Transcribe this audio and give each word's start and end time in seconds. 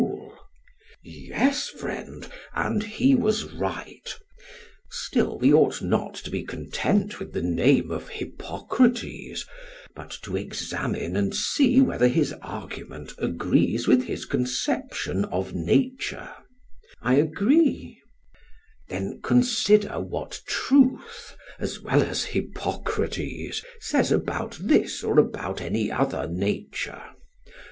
SOCRATES: 0.01 0.33
Yes, 1.03 1.67
friend, 1.69 2.27
and 2.55 2.81
he 2.81 3.13
was 3.13 3.43
right: 3.43 4.11
still, 4.89 5.37
we 5.37 5.53
ought 5.53 5.83
not 5.83 6.15
to 6.15 6.31
be 6.31 6.41
content 6.41 7.19
with 7.19 7.33
the 7.33 7.43
name 7.43 7.91
of 7.91 8.09
Hippocrates, 8.09 9.45
but 9.93 10.09
to 10.23 10.35
examine 10.35 11.15
and 11.15 11.35
see 11.35 11.81
whether 11.81 12.07
his 12.07 12.33
argument 12.41 13.13
agrees 13.19 13.87
with 13.87 14.05
his 14.05 14.25
conception 14.25 15.23
of 15.25 15.53
nature. 15.53 16.33
PHAEDRUS: 16.33 16.97
I 17.03 17.13
agree. 17.17 18.01
SOCRATES: 18.01 18.01
Then 18.89 19.21
consider 19.21 19.99
what 19.99 20.41
truth 20.47 21.37
as 21.59 21.79
well 21.79 22.01
as 22.01 22.23
Hippocrates 22.23 23.61
says 23.79 24.11
about 24.11 24.57
this 24.59 25.03
or 25.03 25.19
about 25.19 25.61
any 25.61 25.91
other 25.91 26.25
nature. 26.27 27.03